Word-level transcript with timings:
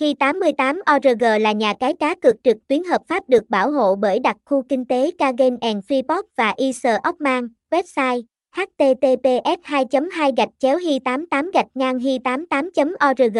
Hi 0.00 0.14
88 0.14 0.80
ORG 0.96 1.24
là 1.40 1.52
nhà 1.52 1.74
cái 1.80 1.94
cá 1.94 2.14
cược 2.14 2.34
trực 2.44 2.56
tuyến 2.68 2.84
hợp 2.84 3.02
pháp 3.08 3.28
được 3.28 3.50
bảo 3.50 3.70
hộ 3.70 3.94
bởi 3.94 4.18
đặc 4.18 4.36
khu 4.44 4.62
kinh 4.68 4.84
tế 4.84 5.10
Kagen 5.18 5.56
and 5.60 5.84
Freeport 5.84 6.22
và 6.36 6.54
Isle 6.56 6.98
of 7.02 7.48
website 7.70 8.22
https 8.56 9.58
2 9.62 9.84
2 10.12 10.32
gạch 10.36 10.48
chéo 10.58 10.78
hi 10.78 10.98
88 10.98 11.50
gạch 11.50 11.66
ngang 11.74 11.98
hi 11.98 12.18
88 12.18 12.94
org 13.10 13.38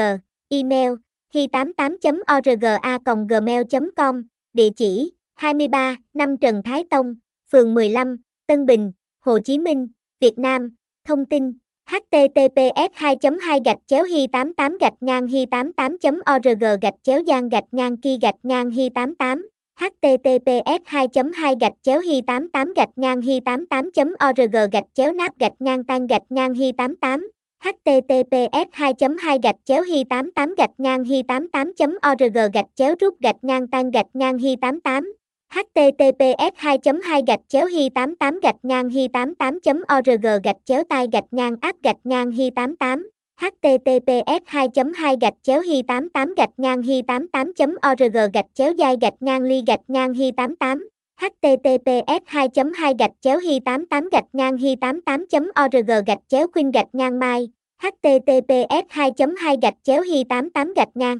email 0.49 0.93
hi 1.35 1.47
88 1.47 2.21
org 2.37 2.65
a 2.83 2.99
gmail 3.29 3.63
com, 3.97 4.23
địa 4.53 4.69
chỉ 4.77 5.13
23 5.35 5.97
năm 6.15 6.37
Trần 6.41 6.63
Thái 6.63 6.85
Tông, 6.91 7.15
phường 7.53 7.75
15 7.75 8.17
Tân 8.47 8.67
Bình, 8.67 8.93
Hồ 9.21 9.39
Chí 9.39 9.59
Minh, 9.59 9.89
Việt 10.21 10.39
Nam. 10.39 10.77
Thông 11.05 11.27
tin 11.27 11.53
https 11.87 12.91
2 12.95 13.17
2 13.41 13.61
gạch 13.65 13.79
chéo 13.87 14.05
hi 14.05 14.27
88 14.27 14.79
gạch 14.81 14.93
ngang 15.01 15.27
hi 15.27 15.47
88 15.47 16.21
org 16.35 16.65
gạch 16.83 16.95
chéo 17.03 17.21
gian 17.21 17.49
gạch 17.49 17.65
ngang 17.73 17.97
ki 17.97 18.19
gạch 18.23 18.35
ngang 18.43 18.71
hi 18.71 18.89
88 18.89 19.47
https 19.81 20.81
2 20.85 21.07
2 21.35 21.55
gạch 21.61 21.73
chéo 21.83 22.01
hi 22.01 22.21
88 22.21 22.73
gạch 22.77 22.89
ngang 22.97 23.21
hi 23.21 23.41
88 23.41 24.15
org 24.29 24.57
gạch 24.73 24.85
chéo 24.95 25.13
nắp 25.13 25.39
gạch 25.39 25.53
ngang 25.59 25.85
tan 25.85 26.07
gạch 26.07 26.23
ngang 26.29 26.55
hi 26.55 26.73
88 26.73 27.31
https 27.65 28.69
2 28.73 28.93
2 29.19 29.39
gạch 29.43 29.57
chéo 29.65 29.83
hi 29.83 30.05
88 30.05 30.55
gạch 30.57 30.71
ngang 30.79 31.05
hi 31.05 31.23
88 31.23 31.99
org 32.11 32.39
gạch 32.53 32.67
chéo 32.75 32.95
rút 33.01 33.21
gạch 33.21 33.37
ngang 33.43 33.69
tan 33.69 33.91
gạch 33.91 34.07
ngang 34.15 34.39
hi 34.39 34.57
88 34.57 35.13
https 35.51 36.53
2 36.57 36.79
2 37.05 37.23
gạch 37.27 37.41
chéo 37.49 37.67
hi 37.67 37.89
88 37.89 38.41
gạch 38.43 38.57
ngang 38.63 38.89
hi 38.89 39.09
88 39.09 39.83
org 39.97 40.27
gạch 40.45 40.57
chéo 40.65 40.83
tai 40.89 41.07
gạch 41.13 41.25
ngang 41.31 41.57
áp 41.61 41.77
gạch 41.83 41.97
ngang 42.05 42.31
hi 42.31 42.51
88 42.51 43.09
https 43.41 44.43
2 44.47 44.69
2 44.97 45.17
gạch 45.21 45.35
chéo 45.43 45.61
hi 45.61 45.83
88 45.83 46.35
gạch 46.37 46.51
ngang 46.57 46.83
hi 46.83 47.03
88 47.03 47.77
org 47.91 48.17
gạch 48.33 48.47
chéo 48.55 48.73
dai 48.79 48.97
gạch 49.01 49.15
ngang 49.21 49.43
ly 49.43 49.63
gạch 49.67 49.81
ngang 49.89 50.15
hi 50.15 50.31
88 50.31 50.89
https 51.21 52.23
2 52.27 52.49
2 52.77 52.95
gạch 52.99 53.11
chéo 53.21 53.39
hi 53.39 53.61
88 53.61 54.09
gạch 54.13 54.25
ngang 54.33 54.57
hi 54.57 54.77
88 54.77 55.51
org 55.65 55.91
gạch 56.07 56.19
chéo 56.29 56.47
khuyên 56.53 56.71
gạch 56.71 56.89
ngang 56.93 57.19
mai 57.19 57.49
https 57.83 58.85
2 58.89 59.11
2 59.39 59.57
gạch 59.63 59.75
chéo 59.83 60.03
hi 60.03 60.25
88 60.25 60.73
gạch 60.77 60.97
ngang 60.97 61.19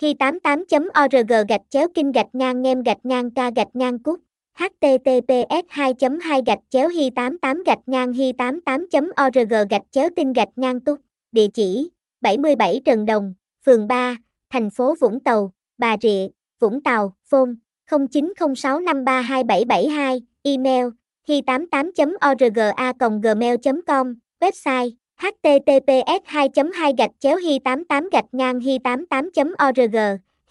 hi 0.00 0.14
88.org 0.14 1.46
gạch 1.48 1.60
chéo 1.70 1.86
kinh 1.94 2.12
gạch 2.12 2.26
ngang 2.32 2.62
ngem 2.62 2.82
gạch 2.82 3.04
ngang 3.04 3.30
ca 3.30 3.50
gạch 3.56 3.76
ngang 3.76 3.98
cút. 3.98 4.20
Https 4.54 5.64
2 5.68 5.92
2 6.22 6.42
gạch 6.46 6.58
chéo 6.70 6.88
hi 6.88 7.10
88 7.10 7.62
gạch 7.66 7.78
ngang 7.86 8.12
hi 8.12 8.32
88.org 8.32 9.68
gạch 9.70 9.82
chéo 9.90 10.08
tinh 10.16 10.32
gạch 10.32 10.48
ngang 10.56 10.80
túc 10.80 10.98
địa 11.32 11.46
chỉ 11.54 11.90
77 12.20 12.80
Trần 12.84 13.06
Đồng, 13.06 13.34
phường 13.66 13.88
3, 13.88 14.16
thành 14.50 14.70
phố 14.70 14.94
Vũng 15.00 15.20
Tàu, 15.20 15.52
Bà 15.78 15.96
Rịa, 16.02 16.26
Vũng 16.60 16.82
Tàu, 16.82 17.16
phone 17.30 17.50
0906532772, 17.90 20.20
email 20.42 20.86
hi88.org 21.28 22.72
a 22.76 22.92
gmail.com, 23.22 24.14
website 24.40 24.90
https 25.18 26.22
2 26.32 26.48
2 26.72 26.92
gạch 26.98 27.10
chéo 27.20 27.36
hi 27.36 27.58
88 27.64 28.04
gạch 28.12 28.24
ngang 28.32 28.60
hi 28.60 28.78
88 28.78 29.54
org, 29.66 29.96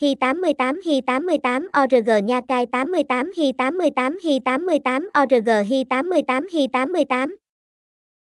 hi 0.01 0.15
88 0.15 0.75
hi 0.85 1.01
88 1.01 1.63
org, 1.81 2.25
nha 2.25 2.41
cai 2.47 2.65
88 2.71 3.31
hi 3.37 3.51
88 3.57 4.13
hi 4.23 4.39
88 4.45 5.03
org, 5.13 5.33
hi 5.69 5.83
88 5.89 6.43
hi 6.51 6.67
88 6.67 7.44